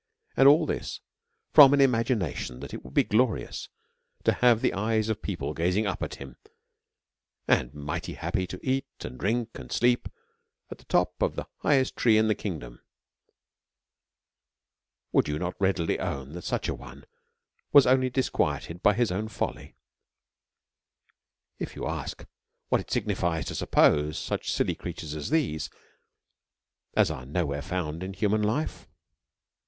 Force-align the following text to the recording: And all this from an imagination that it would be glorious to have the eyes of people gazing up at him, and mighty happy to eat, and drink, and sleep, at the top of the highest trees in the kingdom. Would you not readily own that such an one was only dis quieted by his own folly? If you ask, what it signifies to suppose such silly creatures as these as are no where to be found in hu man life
And 0.35 0.47
all 0.47 0.65
this 0.65 0.99
from 1.53 1.75
an 1.75 1.79
imagination 1.79 2.59
that 2.61 2.73
it 2.73 2.83
would 2.83 2.95
be 2.95 3.03
glorious 3.03 3.69
to 4.23 4.33
have 4.33 4.59
the 4.61 4.73
eyes 4.73 5.09
of 5.09 5.21
people 5.21 5.53
gazing 5.53 5.85
up 5.85 6.01
at 6.01 6.15
him, 6.15 6.37
and 7.47 7.71
mighty 7.75 8.13
happy 8.15 8.47
to 8.47 8.59
eat, 8.67 8.87
and 9.01 9.19
drink, 9.19 9.59
and 9.59 9.71
sleep, 9.71 10.09
at 10.71 10.79
the 10.79 10.85
top 10.85 11.21
of 11.21 11.35
the 11.35 11.45
highest 11.59 11.95
trees 11.95 12.17
in 12.19 12.27
the 12.27 12.33
kingdom. 12.33 12.81
Would 15.11 15.27
you 15.27 15.37
not 15.37 15.53
readily 15.61 15.99
own 15.99 16.31
that 16.31 16.45
such 16.45 16.67
an 16.67 16.79
one 16.79 17.05
was 17.71 17.85
only 17.85 18.09
dis 18.09 18.31
quieted 18.31 18.81
by 18.81 18.95
his 18.95 19.11
own 19.11 19.27
folly? 19.27 19.75
If 21.59 21.75
you 21.75 21.85
ask, 21.87 22.25
what 22.69 22.81
it 22.81 22.89
signifies 22.89 23.45
to 23.45 23.53
suppose 23.53 24.17
such 24.17 24.51
silly 24.51 24.73
creatures 24.73 25.13
as 25.13 25.29
these 25.29 25.69
as 26.95 27.11
are 27.11 27.23
no 27.27 27.45
where 27.45 27.61
to 27.61 27.67
be 27.67 27.69
found 27.69 28.01
in 28.01 28.15
hu 28.15 28.29
man 28.29 28.41
life 28.41 28.87